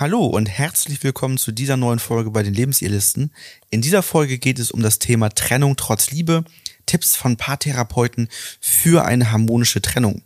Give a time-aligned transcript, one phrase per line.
[0.00, 3.32] Hallo und herzlich willkommen zu dieser neuen Folge bei den Lebensirrlisten.
[3.70, 6.44] In dieser Folge geht es um das Thema Trennung trotz Liebe,
[6.86, 8.28] Tipps von Paartherapeuten
[8.60, 10.22] für eine harmonische Trennung.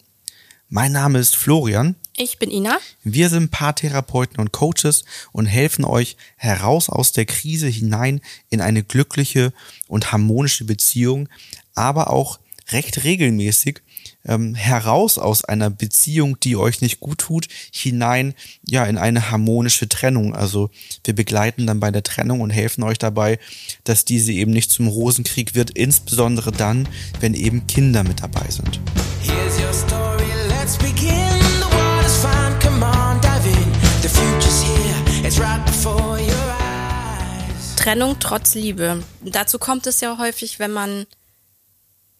[0.68, 1.96] Mein Name ist Florian.
[2.18, 2.78] Ich bin Ina.
[3.02, 8.20] Wir sind Paartherapeuten und Coaches und helfen euch heraus aus der Krise hinein
[8.50, 9.54] in eine glückliche
[9.88, 11.30] und harmonische Beziehung,
[11.74, 12.40] aber auch
[12.72, 13.80] recht regelmäßig
[14.26, 18.34] ähm, heraus aus einer Beziehung, die euch nicht gut tut, hinein
[18.68, 20.34] ja in eine harmonische Trennung.
[20.34, 20.70] Also
[21.04, 23.38] wir begleiten dann bei der Trennung und helfen euch dabei,
[23.84, 26.88] dass diese eben nicht zum Rosenkrieg wird, insbesondere dann,
[27.20, 28.80] wenn eben Kinder mit dabei sind.
[29.22, 31.40] Here's your story, let's begin.
[31.60, 33.72] The water's fine, come on, dive in.
[34.02, 37.76] The future's here, it's right before your eyes.
[37.76, 39.02] Trennung trotz Liebe.
[39.24, 41.06] Dazu kommt es ja häufig, wenn man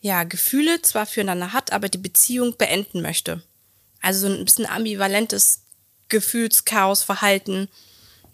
[0.03, 3.41] ja, Gefühle zwar füreinander hat, aber die Beziehung beenden möchte.
[4.01, 5.63] Also so ein bisschen ambivalentes
[6.09, 7.69] Gefühlschaos, Verhalten.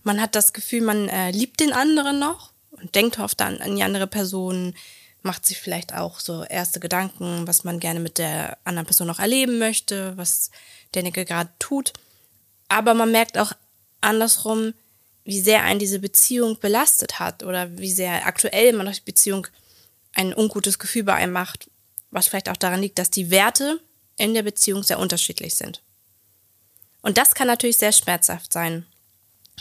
[0.02, 3.76] Man hat das Gefühl, man äh, liebt den anderen noch und denkt oft an, an
[3.76, 4.74] die andere Person,
[5.20, 9.18] macht sich vielleicht auch so erste Gedanken, was man gerne mit der anderen Person noch
[9.18, 10.50] erleben möchte, was
[10.94, 11.92] derjenige gerade tut.
[12.68, 13.52] Aber man merkt auch
[14.00, 14.72] andersrum,
[15.24, 19.46] wie sehr einen diese Beziehung belastet hat oder wie sehr aktuell man die Beziehung
[20.18, 21.70] ein ungutes Gefühl bei einem macht,
[22.10, 23.80] was vielleicht auch daran liegt, dass die Werte
[24.16, 25.80] in der Beziehung sehr unterschiedlich sind.
[27.02, 28.84] Und das kann natürlich sehr schmerzhaft sein,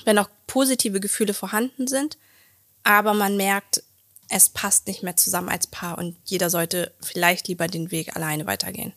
[0.04, 2.18] wenn auch positive Gefühle vorhanden sind,
[2.84, 3.84] aber man merkt,
[4.30, 8.48] es passt nicht mehr zusammen als Paar und jeder sollte vielleicht lieber den Weg alleine
[8.48, 8.94] weitergehen.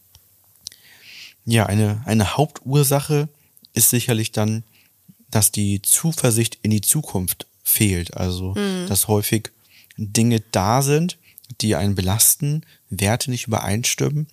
[1.44, 3.28] Ja, eine, eine Hauptursache
[3.74, 4.64] ist sicherlich dann,
[5.30, 8.16] dass die Zuversicht in die Zukunft fehlt.
[8.16, 8.86] Also, mhm.
[8.88, 9.50] dass häufig
[9.96, 11.18] Dinge da sind,
[11.60, 14.28] die einen belasten, Werte nicht übereinstimmen,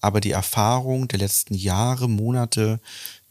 [0.00, 2.80] aber die Erfahrung der letzten Jahre, Monate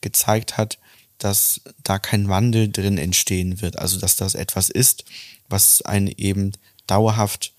[0.02, 0.80] gezeigt hat,
[1.18, 3.80] dass da kein Wandel drin entstehen wird.
[3.80, 5.06] Also dass das etwas ist,
[5.50, 6.52] was einen eben
[6.86, 7.54] dauerhaft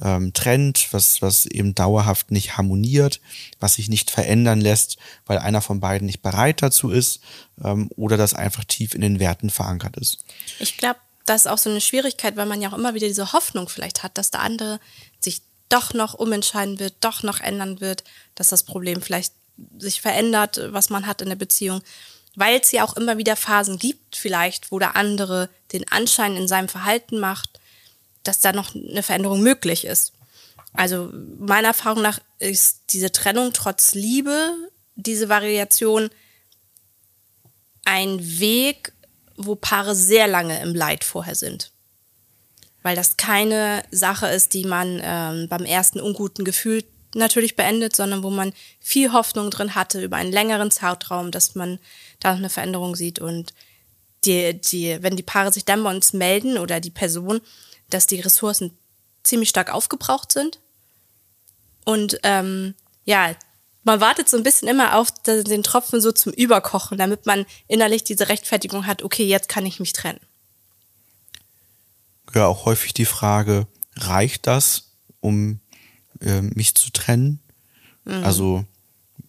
[0.00, 3.20] ähm, trennt, was, was eben dauerhaft nicht harmoniert,
[3.58, 7.20] was sich nicht verändern lässt, weil einer von beiden nicht bereit dazu ist
[7.62, 10.24] ähm, oder das einfach tief in den Werten verankert ist.
[10.60, 13.32] Ich glaube, das ist auch so eine Schwierigkeit, weil man ja auch immer wieder diese
[13.32, 14.80] Hoffnung vielleicht hat, dass der andere
[15.20, 19.34] sich doch noch umentscheiden wird, doch noch ändern wird, dass das Problem vielleicht
[19.78, 21.82] sich verändert, was man hat in der Beziehung.
[22.34, 26.48] Weil es ja auch immer wieder Phasen gibt, vielleicht, wo der andere den Anschein in
[26.48, 27.60] seinem Verhalten macht,
[28.22, 30.12] dass da noch eine Veränderung möglich ist.
[30.72, 34.54] Also meiner Erfahrung nach ist diese Trennung trotz Liebe,
[34.94, 36.10] diese Variation
[37.84, 38.92] ein Weg,
[39.38, 41.72] wo Paare sehr lange im Leid vorher sind.
[42.82, 46.84] Weil das keine Sache ist, die man ähm, beim ersten unguten Gefühl
[47.14, 51.78] natürlich beendet, sondern wo man viel Hoffnung drin hatte über einen längeren Zeitraum, dass man
[52.20, 53.18] da noch eine Veränderung sieht.
[53.18, 53.54] Und
[54.24, 57.40] die, die, wenn die Paare sich dann bei uns melden oder die Person,
[57.90, 58.76] dass die Ressourcen
[59.22, 60.60] ziemlich stark aufgebraucht sind.
[61.84, 63.34] Und ähm, ja,
[63.88, 68.04] man wartet so ein bisschen immer auf den Tropfen so zum Überkochen, damit man innerlich
[68.04, 70.20] diese Rechtfertigung hat, okay, jetzt kann ich mich trennen.
[72.34, 73.66] Ja, auch häufig die Frage,
[73.96, 74.90] reicht das,
[75.20, 75.60] um
[76.20, 77.40] äh, mich zu trennen?
[78.04, 78.24] Mhm.
[78.24, 78.64] Also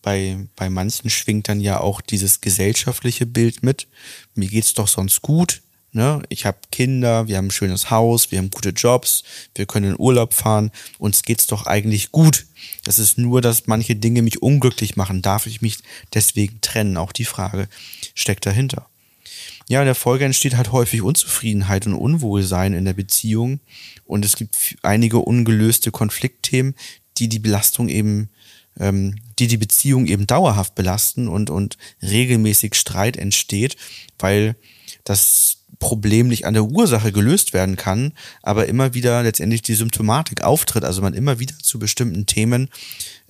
[0.01, 3.87] bei, bei manchen schwingt dann ja auch dieses gesellschaftliche Bild mit.
[4.35, 5.61] Mir geht's doch sonst gut.
[5.91, 6.21] Ne?
[6.29, 9.23] Ich habe Kinder, wir haben ein schönes Haus, wir haben gute Jobs,
[9.55, 12.45] wir können in Urlaub fahren, uns geht's doch eigentlich gut.
[12.83, 15.21] Das ist nur, dass manche Dinge mich unglücklich machen.
[15.21, 15.79] Darf ich mich
[16.13, 16.97] deswegen trennen?
[16.97, 17.67] Auch die Frage
[18.13, 18.87] steckt dahinter.
[19.67, 23.59] Ja, in der Folge entsteht halt häufig Unzufriedenheit und Unwohlsein in der Beziehung.
[24.05, 26.75] Und es gibt einige ungelöste Konfliktthemen,
[27.17, 28.29] die die Belastung eben,
[28.79, 33.77] ähm, die die Beziehung eben dauerhaft belasten und, und regelmäßig Streit entsteht,
[34.17, 34.55] weil
[35.09, 40.43] das Problem nicht an der Ursache gelöst werden kann, aber immer wieder letztendlich die Symptomatik
[40.43, 42.69] auftritt, also man immer wieder zu bestimmten Themen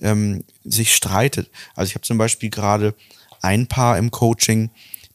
[0.00, 1.48] ähm, sich streitet.
[1.74, 2.94] Also ich habe zum Beispiel gerade
[3.40, 4.70] ein Paar im Coaching,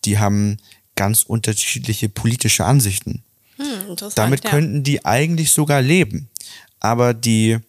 [0.05, 0.57] die haben
[0.95, 3.23] ganz unterschiedliche politische Ansichten.
[3.57, 4.49] Hm, Damit ja.
[4.49, 6.29] könnten die eigentlich sogar leben.
[6.79, 7.59] Aber die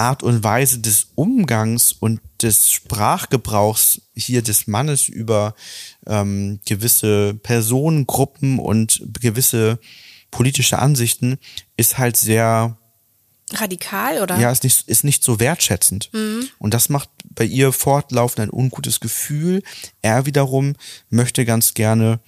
[0.00, 5.54] Art und Weise des Umgangs und des Sprachgebrauchs hier des Mannes über
[6.06, 9.78] ähm, gewisse Personengruppen und gewisse
[10.30, 11.38] politische Ansichten
[11.76, 12.78] ist halt sehr
[13.52, 14.38] radikal oder?
[14.38, 16.08] Ja, ist nicht, ist nicht so wertschätzend.
[16.14, 16.48] Mhm.
[16.58, 19.62] Und das macht bei ihr fortlaufend ein ungutes Gefühl.
[20.00, 20.76] Er wiederum
[21.10, 22.20] möchte ganz gerne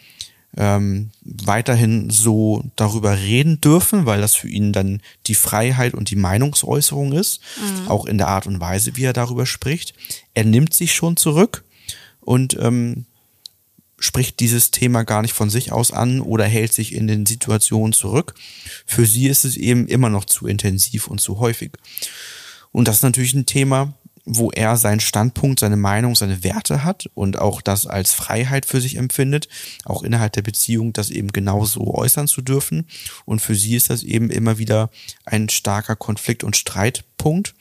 [0.56, 6.16] ähm, weiterhin so darüber reden dürfen, weil das für ihn dann die Freiheit und die
[6.16, 7.88] Meinungsäußerung ist, mhm.
[7.88, 9.94] auch in der Art und Weise, wie er darüber spricht.
[10.34, 11.64] Er nimmt sich schon zurück
[12.20, 13.06] und ähm,
[13.98, 17.92] spricht dieses Thema gar nicht von sich aus an oder hält sich in den Situationen
[17.92, 18.34] zurück.
[18.84, 21.72] Für sie ist es eben immer noch zu intensiv und zu häufig.
[22.72, 27.10] Und das ist natürlich ein Thema, wo er seinen Standpunkt, seine Meinung, seine Werte hat
[27.14, 29.48] und auch das als Freiheit für sich empfindet,
[29.84, 32.86] auch innerhalb der Beziehung das eben genauso äußern zu dürfen.
[33.24, 34.90] Und für sie ist das eben immer wieder
[35.24, 37.54] ein starker Konflikt- und Streitpunkt.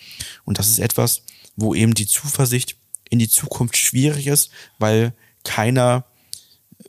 [0.46, 1.24] Und das ist etwas,
[1.56, 2.76] wo eben die Zuversicht
[3.10, 6.06] in die Zukunft schwierig ist, weil keiner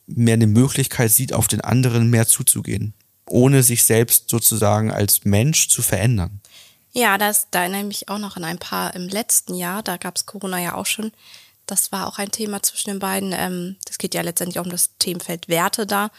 [0.06, 2.92] mehr eine Möglichkeit sieht, auf den anderen mehr zuzugehen,
[3.26, 6.41] ohne sich selbst sozusagen als Mensch zu verändern.
[6.92, 9.96] Ja, das, da erinnere ich mich auch noch an ein paar im letzten Jahr, da
[9.96, 11.12] gab es Corona ja auch schon.
[11.66, 13.32] Das war auch ein Thema zwischen den beiden.
[13.32, 16.10] Ähm, das geht ja letztendlich auch um das Themenfeld Werte da,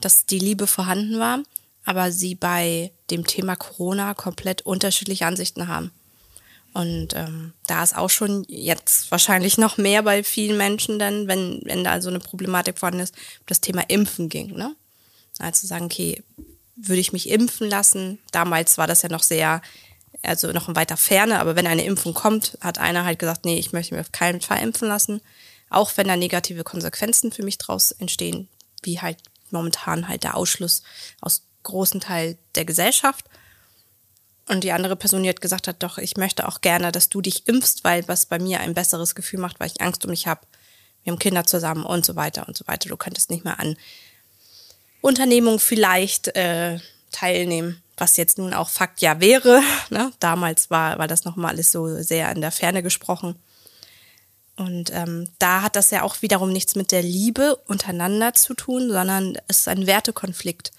[0.00, 1.40] dass die Liebe vorhanden war,
[1.84, 5.90] aber sie bei dem Thema Corona komplett unterschiedliche Ansichten haben.
[6.72, 11.60] Und ähm, da ist auch schon jetzt wahrscheinlich noch mehr bei vielen Menschen dann, wenn,
[11.64, 13.14] wenn da so eine Problematik vorhanden ist,
[13.46, 14.54] das Thema Impfen ging.
[14.54, 14.76] Ne?
[15.40, 16.22] Also sagen, okay,
[16.76, 18.20] würde ich mich impfen lassen?
[18.30, 19.60] Damals war das ja noch sehr
[20.22, 23.58] also noch in weiter Ferne, aber wenn eine Impfung kommt, hat einer halt gesagt, nee,
[23.58, 25.20] ich möchte mich auf keinen Fall impfen lassen,
[25.70, 28.48] auch wenn da negative Konsequenzen für mich draus entstehen,
[28.82, 29.18] wie halt
[29.50, 30.82] momentan halt der Ausschluss
[31.20, 33.24] aus großen Teil der Gesellschaft.
[34.48, 37.20] Und die andere Person, die hat gesagt hat, doch, ich möchte auch gerne, dass du
[37.20, 40.26] dich impfst, weil was bei mir ein besseres Gefühl macht, weil ich Angst um mich
[40.26, 40.40] habe.
[41.04, 42.88] Wir haben Kinder zusammen und so weiter und so weiter.
[42.88, 43.76] Du könntest nicht mehr an
[45.00, 46.78] Unternehmungen vielleicht äh,
[47.10, 49.62] teilnehmen was jetzt nun auch Fakt ja wäre.
[49.90, 50.12] Ne?
[50.20, 53.34] Damals war, war das nochmal alles so sehr in der Ferne gesprochen.
[54.56, 58.90] Und ähm, da hat das ja auch wiederum nichts mit der Liebe untereinander zu tun,
[58.90, 60.70] sondern es ist ein Wertekonflikt,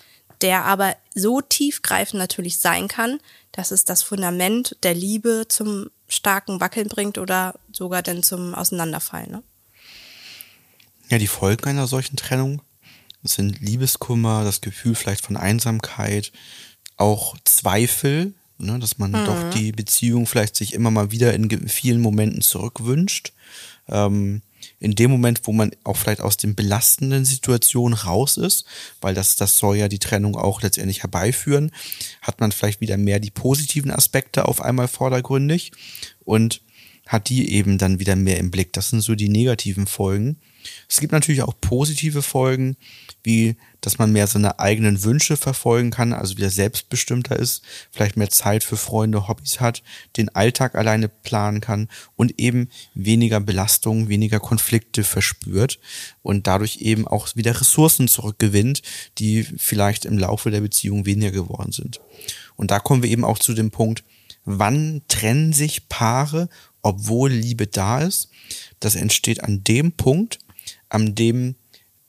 [0.41, 3.19] der aber so tiefgreifend natürlich sein kann,
[3.51, 9.31] dass es das Fundament der Liebe zum starken Wackeln bringt oder sogar dann zum Auseinanderfallen.
[9.31, 9.43] Ne?
[11.09, 12.61] Ja, die Folgen einer solchen Trennung
[13.23, 16.31] sind Liebeskummer, das Gefühl vielleicht von Einsamkeit,
[16.97, 19.25] auch Zweifel, ne, dass man mhm.
[19.25, 23.33] doch die Beziehung vielleicht sich immer mal wieder in vielen Momenten zurückwünscht.
[23.87, 24.41] Ähm,
[24.79, 28.65] in dem Moment, wo man auch vielleicht aus den belastenden Situationen raus ist,
[28.99, 31.71] weil das, das soll ja die Trennung auch letztendlich herbeiführen,
[32.21, 35.71] hat man vielleicht wieder mehr die positiven Aspekte auf einmal vordergründig
[36.23, 36.61] und
[37.07, 38.73] hat die eben dann wieder mehr im Blick.
[38.73, 40.37] Das sind so die negativen Folgen.
[40.89, 42.75] Es gibt natürlich auch positive Folgen,
[43.23, 48.29] wie dass man mehr seine eigenen Wünsche verfolgen kann, also wieder selbstbestimmter ist, vielleicht mehr
[48.29, 49.81] Zeit für Freunde, Hobbys hat,
[50.17, 55.79] den Alltag alleine planen kann und eben weniger Belastungen, weniger Konflikte verspürt
[56.21, 58.83] und dadurch eben auch wieder Ressourcen zurückgewinnt,
[59.17, 61.99] die vielleicht im Laufe der Beziehung weniger geworden sind.
[62.55, 64.03] Und da kommen wir eben auch zu dem Punkt,
[64.45, 66.49] wann trennen sich Paare,
[66.83, 68.29] obwohl Liebe da ist?
[68.79, 70.39] Das entsteht an dem Punkt,
[70.91, 71.55] an dem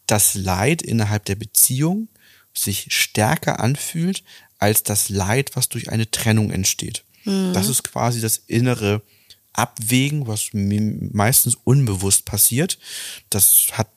[0.07, 2.09] das Leid innerhalb der Beziehung
[2.53, 4.25] sich stärker anfühlt
[4.59, 7.05] als das Leid, was durch eine Trennung entsteht.
[7.25, 7.53] Mhm.
[7.55, 9.03] Das ist quasi das innere
[9.53, 12.79] Abwägen, was meistens unbewusst passiert.
[13.31, 13.89] Das hat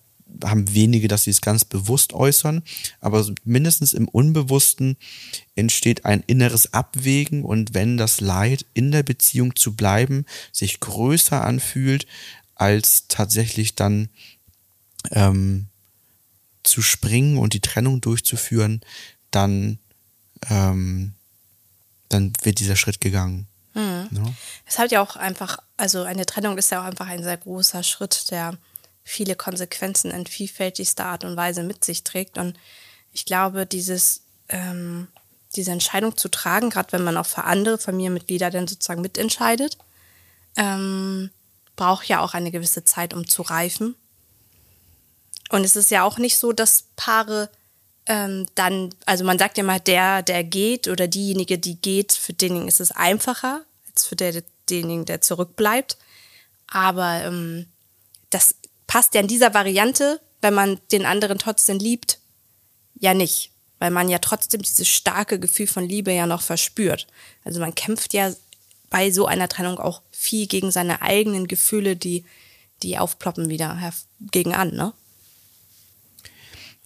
[0.44, 2.64] haben wenige, dass sie es ganz bewusst äußern,
[3.00, 4.98] aber mindestens im Unbewussten
[5.56, 11.44] entsteht ein inneres Abwägen und wenn das Leid in der Beziehung zu bleiben sich größer
[11.44, 12.06] anfühlt
[12.56, 14.10] als tatsächlich dann
[15.12, 15.68] ähm,
[16.64, 18.82] zu springen und die Trennung durchzuführen,
[19.32, 19.80] dann,
[20.50, 21.14] ähm,
[22.10, 23.48] dann wird dieser Schritt gegangen.
[23.74, 24.10] Mhm.
[24.12, 24.24] Ja?
[24.66, 27.84] Es hat ja auch einfach, also eine Trennung ist ja auch einfach ein sehr großer
[27.84, 28.58] Schritt, der
[29.04, 32.38] viele Konsequenzen in vielfältigster Art und Weise mit sich trägt.
[32.38, 32.58] Und
[33.12, 35.08] ich glaube, dieses, ähm,
[35.56, 39.78] diese Entscheidung zu tragen, gerade wenn man auch für andere Familienmitglieder dann sozusagen mitentscheidet,
[40.58, 41.30] ähm,
[41.76, 43.96] braucht ja auch eine gewisse Zeit, um zu reifen
[45.50, 47.50] und es ist ja auch nicht so, dass Paare
[48.08, 52.34] ähm, dann, also man sagt ja mal, der, der geht oder diejenige, die geht, für
[52.34, 55.98] denjenigen ist es einfacher als für der, denjenigen, der zurückbleibt.
[56.68, 57.68] Aber ähm,
[58.30, 58.56] das
[58.88, 62.20] passt ja in dieser Variante, wenn man den anderen trotzdem liebt,
[62.96, 63.52] ja nicht.
[63.80, 67.08] Weil man ja trotzdem dieses starke Gefühl von Liebe ja noch verspürt.
[67.44, 68.34] Also man kämpft ja
[68.90, 72.24] bei so einer Trennung auch viel gegen seine eigenen Gefühle, die,
[72.84, 73.78] die aufploppen wieder
[74.32, 74.94] gegen an, ne?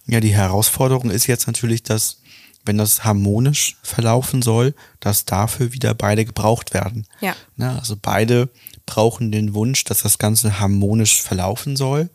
[0.09, 2.21] Ja, die Herausforderung ist jetzt natürlich, dass,
[2.65, 7.05] wenn das harmonisch verlaufen soll, dass dafür wieder beide gebraucht werden.
[7.21, 7.35] Ja.
[7.55, 8.49] Na, also beide
[8.87, 12.09] brauchen den Wunsch, dass das Ganze harmonisch verlaufen soll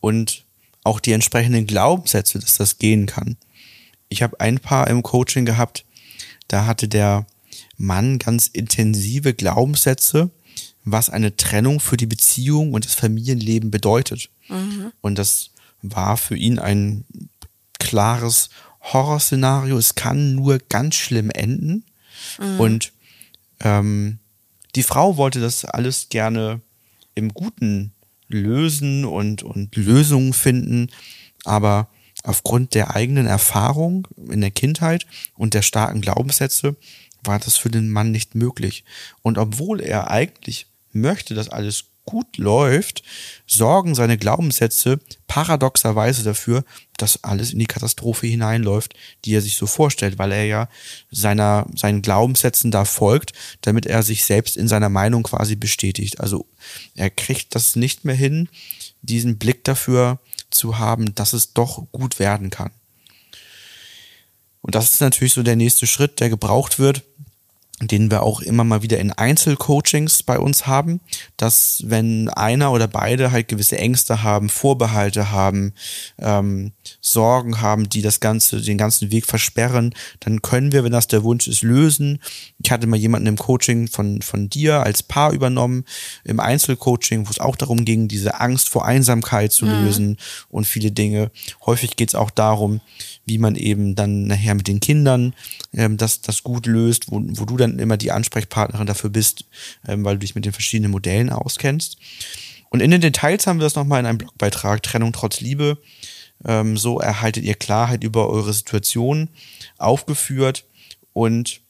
[0.00, 0.44] und
[0.84, 3.36] auch die entsprechenden Glaubenssätze, dass das gehen kann.
[4.08, 5.84] Ich habe ein paar im Coaching gehabt,
[6.46, 7.26] da hatte der
[7.76, 10.30] Mann ganz intensive Glaubenssätze,
[10.84, 14.30] was eine Trennung für die Beziehung und das Familienleben bedeutet.
[14.48, 14.92] Mhm.
[15.00, 15.50] Und das
[15.82, 17.04] war für ihn ein
[17.78, 19.76] klares Horrorszenario.
[19.78, 21.84] Es kann nur ganz schlimm enden.
[22.38, 22.60] Mhm.
[22.60, 22.92] Und
[23.60, 24.18] ähm,
[24.74, 26.60] die Frau wollte das alles gerne
[27.14, 27.92] im Guten
[28.28, 30.88] lösen und, und Lösungen finden,
[31.44, 31.88] aber
[32.22, 36.76] aufgrund der eigenen Erfahrung in der Kindheit und der starken Glaubenssätze
[37.22, 38.84] war das für den Mann nicht möglich.
[39.22, 43.02] Und obwohl er eigentlich möchte, dass alles gut läuft,
[43.46, 46.64] sorgen seine Glaubenssätze paradoxerweise dafür,
[46.96, 48.94] dass alles in die Katastrophe hineinläuft,
[49.24, 50.68] die er sich so vorstellt, weil er ja
[51.10, 56.20] seiner, seinen Glaubenssätzen da folgt, damit er sich selbst in seiner Meinung quasi bestätigt.
[56.20, 56.46] Also
[56.94, 58.48] er kriegt das nicht mehr hin,
[59.02, 60.18] diesen Blick dafür
[60.50, 62.70] zu haben, dass es doch gut werden kann.
[64.62, 67.02] Und das ist natürlich so der nächste Schritt, der gebraucht wird,
[67.82, 71.00] den wir auch immer mal wieder in Einzelcoachings bei uns haben,
[71.36, 75.74] dass wenn einer oder beide halt gewisse Ängste haben, Vorbehalte haben,
[76.18, 81.06] ähm, Sorgen haben, die das Ganze, den ganzen Weg versperren, dann können wir, wenn das
[81.06, 82.18] der Wunsch ist, lösen.
[82.62, 85.84] Ich hatte mal jemanden im Coaching von, von dir als Paar übernommen,
[86.24, 89.84] im Einzelcoaching, wo es auch darum ging, diese Angst vor Einsamkeit zu mhm.
[89.84, 90.16] lösen
[90.48, 91.30] und viele Dinge.
[91.66, 92.80] Häufig geht es auch darum,
[93.26, 95.34] wie man eben dann nachher mit den Kindern
[95.74, 99.44] ähm, das, das gut löst, wo, wo du dann immer die Ansprechpartnerin dafür bist,
[99.86, 101.98] ähm, weil du dich mit den verschiedenen Modellen auskennst.
[102.70, 105.78] Und in den Details haben wir das nochmal in einem Blogbeitrag, Trennung trotz Liebe.
[106.44, 109.28] Ähm, so erhaltet ihr Klarheit über eure Situation
[109.76, 110.64] aufgeführt.
[111.12, 111.60] Und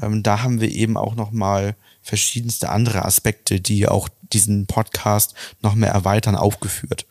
[0.00, 5.74] ähm, da haben wir eben auch nochmal verschiedenste andere Aspekte, die auch diesen Podcast noch
[5.74, 7.06] mehr erweitern, aufgeführt.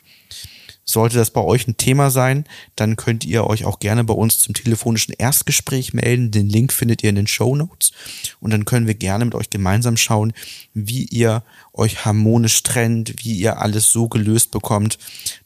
[0.89, 4.39] Sollte das bei euch ein Thema sein, dann könnt ihr euch auch gerne bei uns
[4.39, 6.31] zum telefonischen Erstgespräch melden.
[6.31, 7.91] Den Link findet ihr in den Show Notes.
[8.39, 10.33] Und dann können wir gerne mit euch gemeinsam schauen,
[10.73, 11.43] wie ihr
[11.73, 14.97] euch harmonisch trennt, wie ihr alles so gelöst bekommt,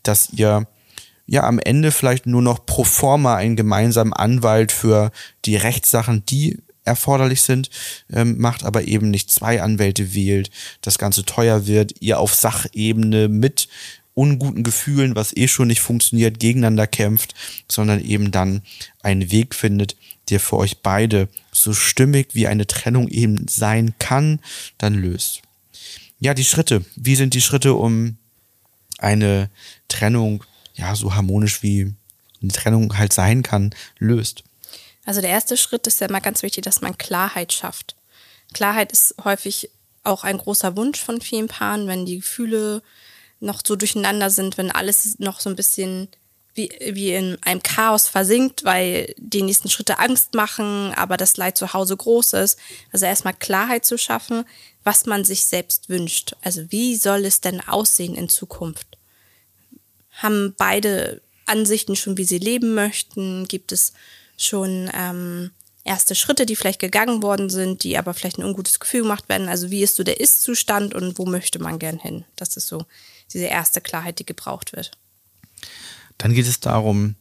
[0.01, 0.65] dass ihr
[1.25, 5.12] ja am Ende vielleicht nur noch pro forma einen gemeinsamen Anwalt für
[5.43, 7.69] die Rechtssachen, die erforderlich sind,
[8.13, 13.27] ähm, macht, aber eben nicht zwei Anwälte wählt, das Ganze teuer wird, ihr auf Sachebene
[13.27, 13.67] mit
[14.13, 17.34] unguten Gefühlen, was eh schon nicht funktioniert, gegeneinander kämpft,
[17.70, 18.62] sondern eben dann
[19.01, 19.96] einen Weg findet,
[20.29, 24.39] der für euch beide so stimmig wie eine Trennung eben sein kann,
[24.77, 25.41] dann löst.
[26.20, 26.86] Ja, die Schritte.
[26.96, 28.17] Wie sind die Schritte, um
[28.98, 29.50] eine
[29.89, 30.43] Trennung,
[30.75, 31.93] ja, so harmonisch wie
[32.41, 34.43] eine Trennung halt sein kann, löst?
[35.05, 37.96] Also der erste Schritt ist ja immer ganz wichtig, dass man Klarheit schafft.
[38.53, 39.70] Klarheit ist häufig
[40.03, 42.82] auch ein großer Wunsch von vielen Paaren, wenn die Gefühle
[43.43, 46.07] noch so durcheinander sind, wenn alles noch so ein bisschen
[46.55, 51.57] wie, wie in einem Chaos versinkt, weil die nächsten Schritte Angst machen, aber das Leid
[51.57, 52.59] zu Hause groß ist.
[52.91, 54.45] Also erstmal Klarheit zu schaffen,
[54.83, 56.35] was man sich selbst wünscht.
[56.41, 58.97] Also wie soll es denn aussehen in Zukunft?
[60.12, 63.47] Haben beide Ansichten schon, wie sie leben möchten?
[63.47, 63.93] Gibt es
[64.38, 65.51] schon ähm,
[65.83, 69.49] erste Schritte, die vielleicht gegangen worden sind, die aber vielleicht ein ungutes Gefühl gemacht werden?
[69.49, 72.25] Also wie ist so der Ist-Zustand und wo möchte man gern hin?
[72.35, 72.85] Das ist so
[73.33, 74.91] diese erste Klarheit, die gebraucht wird.
[76.17, 77.15] Dann geht es darum,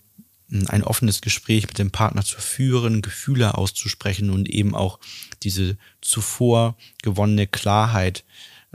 [0.67, 4.99] ein offenes Gespräch mit dem Partner zu führen, Gefühle auszusprechen und eben auch
[5.43, 8.25] diese zuvor gewonnene Klarheit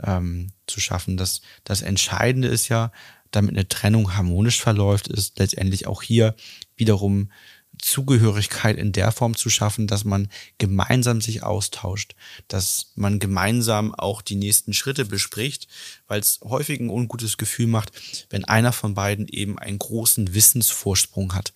[0.02, 1.16] ähm, zu schaffen.
[1.16, 2.90] Das, das Entscheidende ist ja,
[3.30, 6.34] damit eine Trennung harmonisch verläuft, ist letztendlich auch hier
[6.76, 7.30] wiederum
[7.78, 12.14] Zugehörigkeit in der Form zu schaffen, dass man gemeinsam sich austauscht,
[12.48, 15.68] dass man gemeinsam auch die nächsten Schritte bespricht,
[16.06, 17.92] weil es häufig ein ungutes Gefühl macht,
[18.30, 21.52] wenn einer von beiden eben einen großen Wissensvorsprung hat.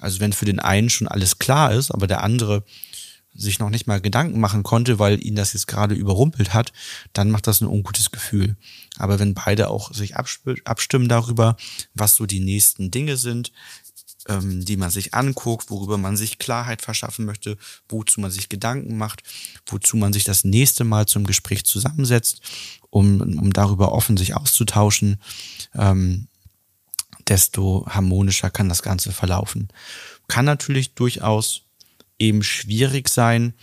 [0.00, 2.64] Also wenn für den einen schon alles klar ist, aber der andere
[3.34, 6.72] sich noch nicht mal Gedanken machen konnte, weil ihn das jetzt gerade überrumpelt hat,
[7.12, 8.56] dann macht das ein ungutes Gefühl.
[8.98, 11.56] Aber wenn beide auch sich abstimmen darüber,
[11.94, 13.52] was so die nächsten Dinge sind,
[14.30, 17.58] ähm, die man sich anguckt, worüber man sich Klarheit verschaffen möchte,
[17.88, 19.22] wozu man sich Gedanken macht,
[19.66, 22.40] wozu man sich das nächste Mal zum Gespräch zusammensetzt,
[22.90, 25.20] um, um darüber offen sich auszutauschen,
[25.74, 26.28] ähm,
[27.28, 29.68] desto harmonischer kann das Ganze verlaufen.
[30.28, 31.62] Kann natürlich durchaus
[32.18, 33.54] eben schwierig sein,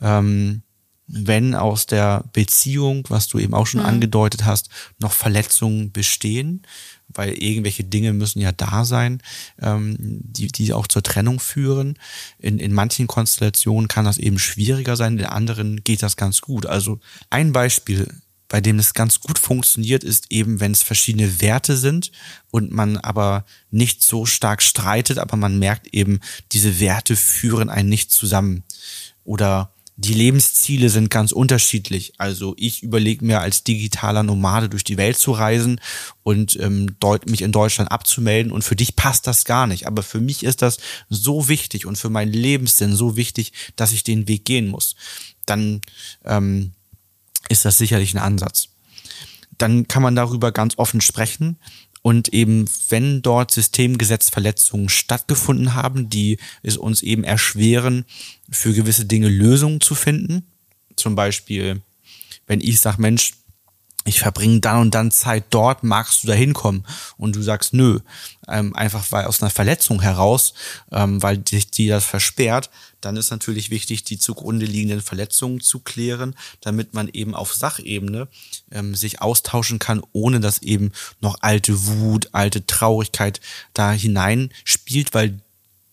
[0.00, 0.62] ähm,
[1.08, 3.86] wenn aus der Beziehung, was du eben auch schon mhm.
[3.86, 6.62] angedeutet hast, noch Verletzungen bestehen,
[7.08, 9.22] weil irgendwelche Dinge müssen ja da sein,
[9.60, 11.98] ähm, die, die auch zur Trennung führen.
[12.38, 16.66] In, in manchen Konstellationen kann das eben schwieriger sein, in anderen geht das ganz gut.
[16.66, 18.08] Also ein Beispiel,
[18.48, 22.12] bei dem es ganz gut funktioniert, ist eben, wenn es verschiedene Werte sind
[22.50, 26.20] und man aber nicht so stark streitet, aber man merkt eben,
[26.52, 28.62] diese Werte führen einen nicht zusammen.
[29.24, 32.12] Oder die Lebensziele sind ganz unterschiedlich.
[32.18, 35.80] Also ich überlege mir als digitaler Nomade durch die Welt zu reisen
[36.22, 39.86] und ähm, mich in Deutschland abzumelden und für dich passt das gar nicht.
[39.86, 40.76] Aber für mich ist das
[41.08, 44.96] so wichtig und für meinen Lebenssinn so wichtig, dass ich den Weg gehen muss.
[45.46, 45.80] Dann
[46.26, 46.72] ähm,
[47.48, 48.68] ist das sicherlich ein Ansatz.
[49.56, 51.56] Dann kann man darüber ganz offen sprechen.
[52.06, 58.04] Und eben, wenn dort Systemgesetzverletzungen stattgefunden haben, die es uns eben erschweren,
[58.48, 60.46] für gewisse Dinge Lösungen zu finden.
[60.94, 61.82] Zum Beispiel,
[62.46, 63.32] wenn ich sage, Mensch,
[64.06, 66.86] ich verbringe dann und dann Zeit dort, magst du da hinkommen?
[67.16, 68.00] Und du sagst, nö,
[68.48, 70.54] ähm, einfach weil aus einer Verletzung heraus,
[70.92, 72.70] ähm, weil dich die das versperrt,
[73.00, 78.28] dann ist natürlich wichtig, die zugrunde liegenden Verletzungen zu klären, damit man eben auf Sachebene
[78.70, 83.40] ähm, sich austauschen kann, ohne dass eben noch alte Wut, alte Traurigkeit
[83.74, 85.40] da hineinspielt, weil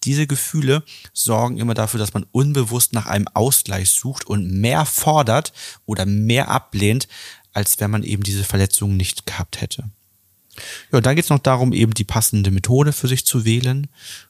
[0.04, 5.54] diese Gefühle sorgen immer dafür, dass man unbewusst nach einem Ausgleich sucht und mehr fordert
[5.86, 7.08] oder mehr ablehnt,
[7.54, 9.86] als wenn man eben diese Verletzungen nicht gehabt hätte.
[10.92, 13.88] Ja, dann geht es noch darum, eben die passende Methode für sich zu wählen.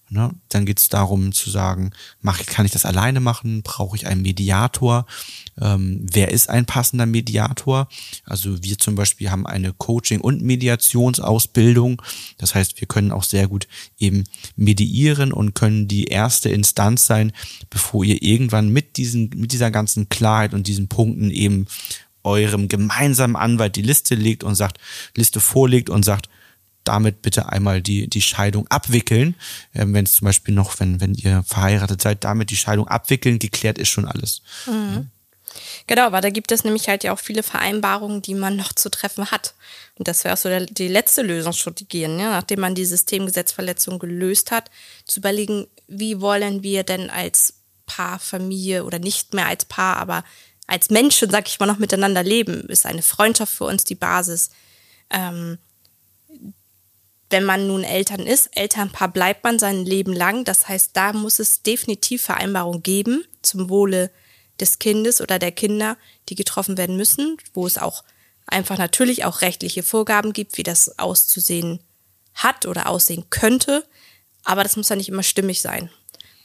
[0.09, 0.31] Ne?
[0.49, 3.61] Dann geht es darum zu sagen, mach, kann ich das alleine machen?
[3.63, 5.05] Brauche ich einen Mediator?
[5.59, 7.89] Ähm, wer ist ein passender Mediator?
[8.23, 12.01] Also wir zum Beispiel haben eine Coaching- und Mediationsausbildung.
[12.37, 14.23] Das heißt, wir können auch sehr gut eben
[14.55, 17.33] mediieren und können die erste Instanz sein,
[17.69, 21.67] bevor ihr irgendwann mit diesen, mit dieser ganzen Klarheit und diesen Punkten eben
[22.23, 24.79] eurem gemeinsamen Anwalt die Liste legt und sagt,
[25.15, 26.29] Liste vorlegt und sagt,
[26.83, 29.35] damit bitte einmal die, die Scheidung abwickeln.
[29.73, 33.39] Ähm, wenn es zum Beispiel noch, wenn, wenn ihr verheiratet seid, damit die Scheidung abwickeln,
[33.39, 34.41] geklärt ist schon alles.
[34.65, 35.09] Mhm.
[35.85, 38.89] Genau, aber da gibt es nämlich halt ja auch viele Vereinbarungen, die man noch zu
[38.89, 39.53] treffen hat.
[39.95, 44.51] Und das wäre auch so der, die letzte Lösungsstrategie, ja, nachdem man die Systemgesetzverletzung gelöst
[44.51, 44.71] hat,
[45.05, 50.23] zu überlegen, wie wollen wir denn als Paar, Familie oder nicht mehr als Paar, aber
[50.67, 54.49] als Menschen, sag ich mal, noch miteinander leben, ist eine Freundschaft für uns die Basis.
[55.09, 55.57] Ähm,
[57.29, 60.45] wenn man nun Eltern ist, Elternpaar bleibt man sein Leben lang.
[60.45, 64.11] Das heißt, da muss es definitiv Vereinbarungen geben zum Wohle
[64.59, 65.97] des Kindes oder der Kinder,
[66.29, 68.03] die getroffen werden müssen, wo es auch
[68.45, 71.79] einfach natürlich auch rechtliche Vorgaben gibt, wie das auszusehen
[72.35, 73.83] hat oder aussehen könnte.
[74.43, 75.89] Aber das muss ja nicht immer stimmig sein.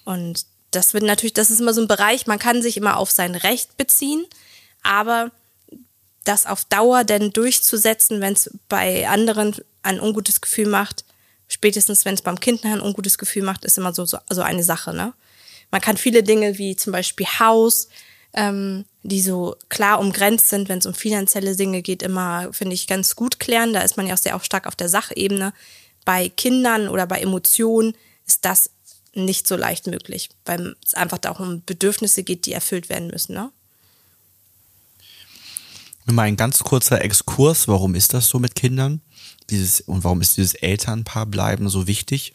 [0.05, 3.11] Und das wird natürlich, das ist immer so ein Bereich, man kann sich immer auf
[3.11, 4.25] sein Recht beziehen,
[4.83, 5.31] aber
[6.25, 11.05] das auf Dauer denn durchzusetzen, wenn es bei anderen ein ungutes Gefühl macht,
[11.49, 14.63] spätestens wenn es beim Kind ein ungutes Gefühl macht, ist immer so, so, so eine
[14.63, 14.93] Sache.
[14.95, 15.15] Ne?
[15.71, 17.89] Man kann viele Dinge wie zum Beispiel Haus,
[18.35, 22.87] ähm, die so klar umgrenzt sind, wenn es um finanzielle Dinge geht, immer, finde ich,
[22.87, 23.73] ganz gut klären.
[23.73, 25.55] Da ist man ja auch sehr auch stark auf der Sachebene.
[26.05, 27.95] Bei Kindern oder bei Emotionen
[28.27, 28.71] ist das
[29.15, 33.09] nicht so leicht möglich, weil es einfach da auch um Bedürfnisse geht, die erfüllt werden
[33.09, 33.35] müssen.
[33.35, 33.51] Ne?
[36.07, 39.03] Mal ein ganz kurzer Exkurs, warum ist das so mit Kindern?
[39.51, 42.35] Dieses, und warum ist dieses Elternpaar bleiben so wichtig?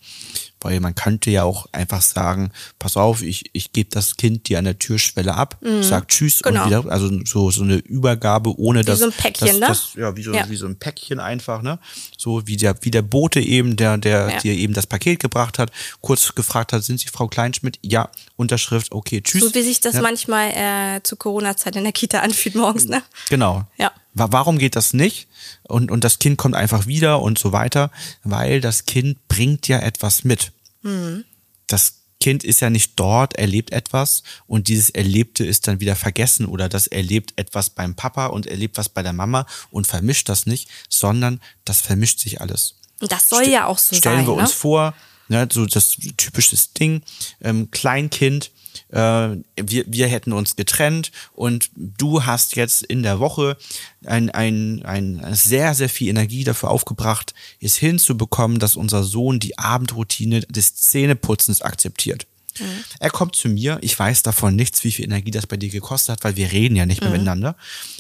[0.59, 4.59] Weil man könnte ja auch einfach sagen, pass auf, ich, ich gebe das Kind dir
[4.59, 5.83] an der Türschwelle ab, mhm.
[5.83, 6.63] sag Tschüss genau.
[6.63, 8.99] und wieder, also so, so eine Übergabe, ohne wie dass.
[8.99, 10.01] Wie so ein Päckchen, dass, ne?
[10.01, 10.49] ja, wie so, ja.
[10.49, 11.79] wie so ein Päckchen einfach, ne?
[12.17, 14.39] So wie der, wie der Bote eben, der, der ja.
[14.39, 17.77] dir eben das Paket gebracht hat, kurz gefragt hat, sind Sie Frau Kleinschmidt?
[17.81, 19.43] Ja, Unterschrift, okay, tschüss.
[19.43, 20.01] So wie sich das ja.
[20.01, 23.03] manchmal äh, zur Corona-Zeit in der Kita anfühlt morgens, ne?
[23.29, 23.67] Genau.
[23.77, 23.91] Ja.
[24.13, 25.27] Warum geht das nicht?
[25.63, 27.91] Und, und das Kind kommt einfach wieder und so weiter,
[28.23, 30.51] weil das Kind bringt ja etwas mit.
[30.81, 31.25] Mhm.
[31.67, 36.45] Das Kind ist ja nicht dort, erlebt etwas und dieses Erlebte ist dann wieder vergessen
[36.45, 40.45] oder das erlebt etwas beim Papa und erlebt was bei der Mama und vermischt das
[40.45, 42.75] nicht, sondern das vermischt sich alles.
[42.99, 44.23] Das soll St ja auch so stellen sein.
[44.23, 44.41] Stellen wir ne?
[44.43, 44.93] uns vor,
[45.27, 47.01] ne, so das typische Ding,
[47.41, 48.51] ähm, Kleinkind,
[48.89, 53.57] äh, wir, wir hätten uns getrennt und du hast jetzt in der Woche
[54.05, 59.57] ein, ein, ein sehr, sehr viel Energie dafür aufgebracht, es hinzubekommen, dass unser Sohn die
[59.57, 62.27] Abendroutine des Zähneputzens akzeptiert.
[62.59, 62.83] Mhm.
[62.99, 66.13] Er kommt zu mir, ich weiß davon nichts, wie viel Energie das bei dir gekostet
[66.13, 67.17] hat, weil wir reden ja nicht mehr mhm.
[67.17, 67.55] miteinander.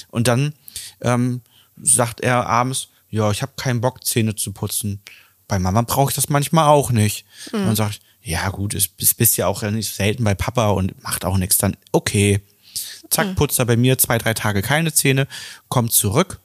[0.09, 0.53] Und dann
[1.01, 1.41] ähm,
[1.81, 5.01] sagt er abends, ja, ich habe keinen Bock, Zähne zu putzen.
[5.47, 7.25] Bei Mama brauche ich das manchmal auch nicht.
[7.51, 7.59] Mhm.
[7.59, 11.01] Und dann sage ich, ja gut, es bist, ja auch nicht selten bei Papa und
[11.03, 12.41] macht auch nichts, dann okay.
[13.09, 13.35] Zack, mhm.
[13.35, 15.27] putzt er bei mir zwei, drei Tage keine Zähne,
[15.67, 16.39] kommt zurück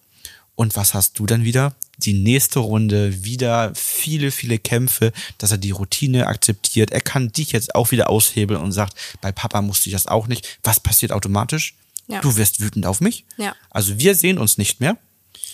[0.58, 1.76] und was hast du dann wieder?
[1.98, 6.90] Die nächste Runde, wieder viele, viele Kämpfe, dass er die Routine akzeptiert.
[6.90, 10.26] Er kann dich jetzt auch wieder aushebeln und sagt, bei Papa musste ich das auch
[10.26, 10.58] nicht.
[10.64, 11.74] Was passiert automatisch?
[12.08, 12.20] Ja.
[12.20, 13.24] Du wirst wütend auf mich.
[13.36, 13.54] Ja.
[13.70, 14.96] Also wir sehen uns nicht mehr.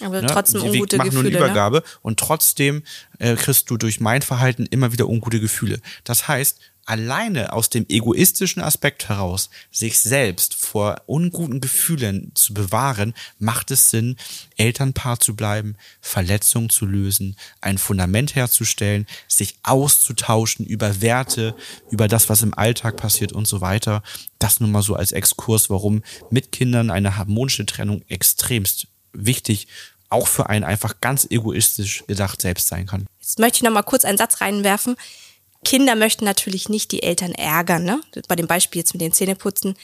[0.01, 0.29] Aber ne?
[0.29, 1.31] trotzdem wir, ungute machen Gefühle.
[1.31, 1.83] Nur eine Übergabe ne?
[2.03, 2.83] und trotzdem
[3.19, 5.81] äh, kriegst du durch mein Verhalten immer wieder ungute Gefühle.
[6.05, 13.15] Das heißt, alleine aus dem egoistischen Aspekt heraus, sich selbst vor unguten Gefühlen zu bewahren,
[13.39, 14.17] macht es Sinn,
[14.57, 21.55] Elternpaar zu bleiben, Verletzungen zu lösen, ein Fundament herzustellen, sich auszutauschen über Werte,
[21.91, 24.03] über das, was im Alltag passiert und so weiter.
[24.39, 29.69] Das nur mal so als Exkurs, warum mit Kindern eine harmonische Trennung extremst wichtig
[30.11, 33.07] auch für einen einfach ganz egoistisch gedacht selbst sein kann.
[33.21, 34.97] Jetzt möchte ich noch mal kurz einen Satz reinwerfen.
[35.65, 37.85] Kinder möchten natürlich nicht die Eltern ärgern.
[37.85, 38.01] Ne?
[38.29, 39.77] Bei dem Beispiel jetzt mit den Zähneputzen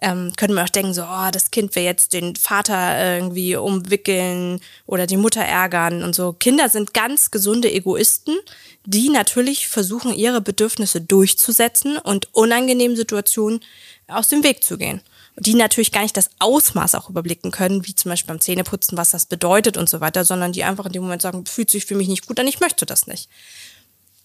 [0.00, 4.60] ähm, können wir auch denken, so, oh, das Kind will jetzt den Vater irgendwie umwickeln
[4.86, 6.32] oder die Mutter ärgern und so.
[6.32, 8.36] Kinder sind ganz gesunde Egoisten,
[8.84, 13.60] die natürlich versuchen, ihre Bedürfnisse durchzusetzen und unangenehmen Situationen
[14.08, 15.00] aus dem Weg zu gehen.
[15.36, 19.10] Die natürlich gar nicht das Ausmaß auch überblicken können, wie zum Beispiel beim Zähneputzen, was
[19.10, 21.96] das bedeutet und so weiter, sondern die einfach in dem Moment sagen, fühlt sich für
[21.96, 23.28] mich nicht gut an, ich möchte das nicht.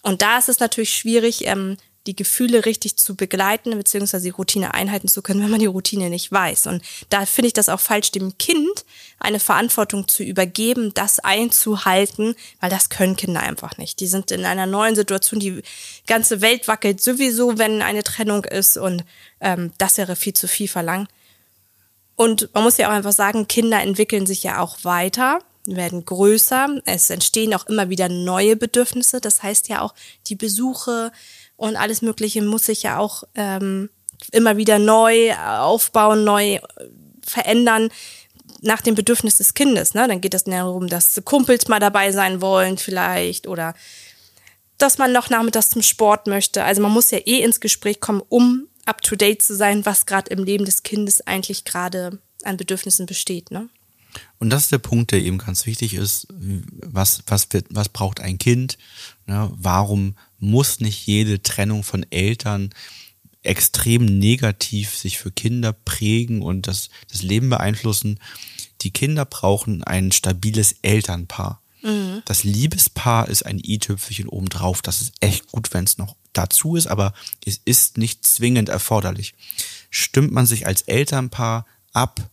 [0.02, 1.76] Und da ist es natürlich schwierig, ähm,
[2.10, 6.10] die Gefühle richtig zu begleiten, beziehungsweise die Routine einhalten zu können, wenn man die Routine
[6.10, 6.66] nicht weiß.
[6.66, 8.84] Und da finde ich das auch falsch, dem Kind
[9.20, 14.00] eine Verantwortung zu übergeben, das einzuhalten, weil das können Kinder einfach nicht.
[14.00, 15.62] Die sind in einer neuen Situation, die
[16.08, 19.04] ganze Welt wackelt sowieso, wenn eine Trennung ist und
[19.40, 21.08] ähm, das wäre viel zu viel verlangt.
[22.16, 26.80] Und man muss ja auch einfach sagen, Kinder entwickeln sich ja auch weiter werden größer.
[26.84, 29.20] Es entstehen auch immer wieder neue Bedürfnisse.
[29.20, 29.94] Das heißt ja auch,
[30.26, 31.12] die Besuche
[31.60, 33.90] und alles Mögliche muss sich ja auch ähm,
[34.32, 36.58] immer wieder neu aufbauen, neu
[37.22, 37.90] verändern
[38.62, 39.92] nach dem Bedürfnis des Kindes.
[39.92, 40.08] Ne?
[40.08, 43.74] Dann geht es darum, dass Kumpels mal dabei sein wollen vielleicht oder
[44.78, 46.64] dass man noch nachmittags zum Sport möchte.
[46.64, 50.42] Also man muss ja eh ins Gespräch kommen, um up-to-date zu sein, was gerade im
[50.42, 53.50] Leben des Kindes eigentlich gerade an Bedürfnissen besteht.
[53.50, 53.68] Ne?
[54.38, 56.26] Und das ist der Punkt, der eben ganz wichtig ist.
[56.30, 58.78] Was, was, wird, was braucht ein Kind?
[59.26, 59.50] Ne?
[59.54, 62.70] Warum muss nicht jede Trennung von Eltern
[63.42, 68.18] extrem negativ sich für Kinder prägen und das, das Leben beeinflussen?
[68.82, 71.60] Die Kinder brauchen ein stabiles Elternpaar.
[71.82, 72.22] Mhm.
[72.24, 74.82] Das Liebespaar ist ein i-Tüpfelchen obendrauf.
[74.82, 77.12] Das ist echt gut, wenn es noch dazu ist, aber
[77.44, 79.34] es ist nicht zwingend erforderlich.
[79.90, 82.30] Stimmt man sich als Elternpaar ab,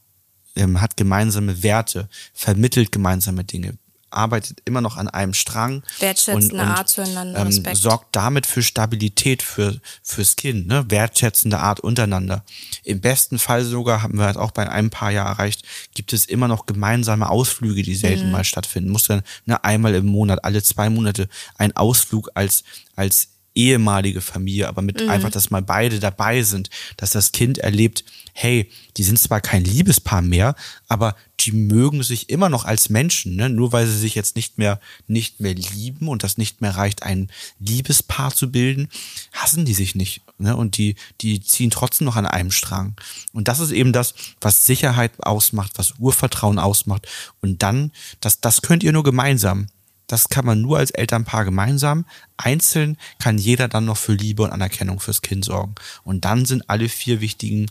[0.58, 3.78] ähm, hat gemeinsame Werte, vermittelt gemeinsame Dinge,
[4.10, 8.64] arbeitet immer noch an einem Strang wertschätzende und, und Art zueinander, ähm, sorgt damit für
[8.64, 10.86] Stabilität für fürs Kind, ne?
[10.90, 12.44] wertschätzende Art untereinander.
[12.84, 16.26] Im besten Fall sogar haben wir das auch bei einem paar Jahr erreicht, gibt es
[16.26, 18.32] immer noch gemeinsame Ausflüge, die selten mhm.
[18.32, 18.90] mal stattfinden.
[18.90, 22.64] Muss dann ne, einmal im Monat, alle zwei Monate ein Ausflug als
[22.96, 25.10] als ehemalige Familie, aber mit mhm.
[25.10, 29.64] einfach, dass mal beide dabei sind, dass das Kind erlebt, hey, die sind zwar kein
[29.64, 30.56] Liebespaar mehr,
[30.88, 33.50] aber die mögen sich immer noch als Menschen, ne?
[33.50, 37.04] nur weil sie sich jetzt nicht mehr, nicht mehr lieben und das nicht mehr reicht,
[37.04, 38.90] ein Liebespaar zu bilden,
[39.34, 40.22] hassen die sich nicht.
[40.38, 40.56] Ne?
[40.56, 42.96] Und die, die ziehen trotzdem noch an einem Strang.
[43.34, 47.08] Und das ist eben das, was Sicherheit ausmacht, was Urvertrauen ausmacht.
[47.42, 49.68] Und dann, das, das könnt ihr nur gemeinsam.
[50.08, 52.06] Das kann man nur als Elternpaar gemeinsam.
[52.38, 55.76] Einzeln kann jeder dann noch für Liebe und Anerkennung fürs Kind sorgen.
[56.04, 57.68] Und dann sind alle vier wichtigen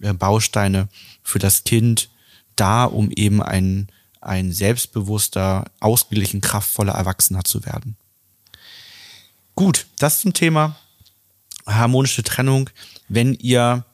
[0.00, 0.88] äh, Bausteine
[1.22, 2.10] für das Kind
[2.56, 3.88] da, um eben ein,
[4.20, 7.96] ein selbstbewusster, ausgeglichen, kraftvoller Erwachsener zu werden.
[9.54, 10.76] Gut, das zum Thema
[11.66, 12.70] harmonische Trennung.
[13.08, 13.84] Wenn ihr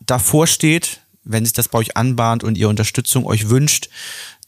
[0.00, 3.88] davor steht, wenn sich das bei euch anbahnt und ihr Unterstützung euch wünscht,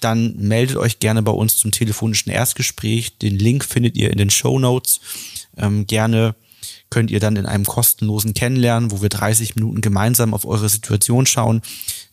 [0.00, 3.18] dann meldet euch gerne bei uns zum telefonischen Erstgespräch.
[3.18, 5.00] Den Link findet ihr in den Show Notes.
[5.56, 6.34] Ähm, gerne
[6.90, 11.24] könnt ihr dann in einem kostenlosen Kennenlernen, wo wir 30 Minuten gemeinsam auf eure Situation
[11.24, 11.62] schauen,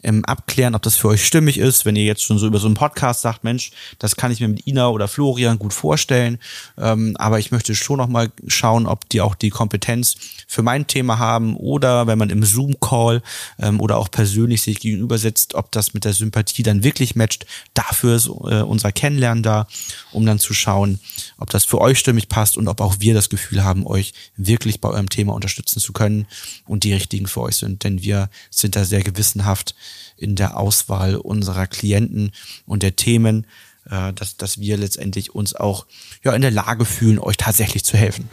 [0.08, 1.86] ähm, abklären, ob das für euch stimmig ist.
[1.86, 4.48] Wenn ihr jetzt schon so über so einen Podcast sagt, Mensch, das kann ich mir
[4.48, 6.40] mit Ina oder Florian gut vorstellen,
[6.78, 10.16] ähm, aber ich möchte schon noch mal schauen, ob die auch die Kompetenz
[10.48, 13.22] für mein Thema haben oder wenn man im Zoom-Call
[13.60, 17.46] ähm, oder auch persönlich sich gegenüber sitzt, ob das mit der Sympathie dann wirklich matcht.
[17.74, 19.68] Dafür ist äh, unser Kennenlernen da,
[20.14, 21.02] um dann zu schauen,
[21.38, 24.80] ob das für euch stimmig passt und ob auch wir das Gefühl haben, euch wirklich
[24.80, 26.28] bei eurem Thema unterstützen zu können
[26.66, 27.84] und die richtigen für euch sind.
[27.84, 29.76] Denn wir sind da sehr gewissenhaft
[30.18, 32.32] in der Auswahl unserer Klienten
[32.66, 33.46] und der Themen,
[33.90, 35.86] äh, dass, dass wir letztendlich uns auch
[36.24, 38.30] ja, in der Lage fühlen, euch tatsächlich zu helfen.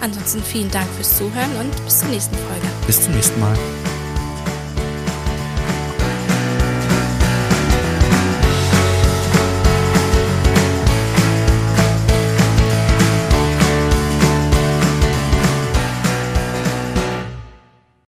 [0.00, 2.66] Ansonsten vielen Dank fürs Zuhören und bis zur nächsten Folge.
[2.86, 3.56] Bis zum nächsten Mal.